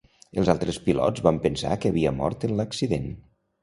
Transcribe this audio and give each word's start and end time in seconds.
Els 0.43 0.49
altres 0.53 0.79
pilots 0.85 1.25
van 1.29 1.39
pensar 1.45 1.79
que 1.85 1.95
havia 1.95 2.17
mort 2.25 2.51
en 2.51 2.59
l'accident. 2.63 3.11